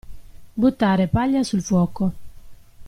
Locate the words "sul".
1.43-1.61